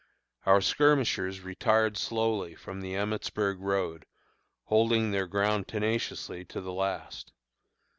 [0.47, 4.07] Our skirmishers retired slowly from the Emmitsburg road,
[4.63, 7.33] holding their ground tenaciously to the last.